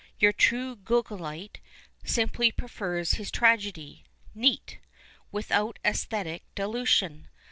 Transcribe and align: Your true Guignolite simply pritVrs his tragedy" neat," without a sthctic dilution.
Your 0.17 0.33
true 0.33 0.77
Guignolite 0.77 1.59
simply 2.03 2.51
pritVrs 2.51 3.17
his 3.17 3.29
tragedy" 3.29 4.03
neat," 4.33 4.79
without 5.31 5.77
a 5.85 5.91
sthctic 5.91 6.41
dilution. 6.55 7.27